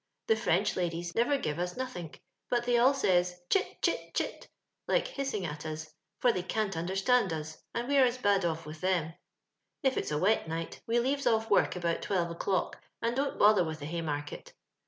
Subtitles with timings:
[0.25, 4.49] The French lamss never give us nothizik, but they all says, *Ch]t, chit, chit,'
[4.87, 8.81] like hissing at us, fi>r they cta\ understand us, and we're as bad off with
[8.81, 9.15] theoL"
[9.83, 13.63] If it's a wet night we leaves off work abont twelve o'clock, and don't bother
[13.63, 14.53] with the Hij market.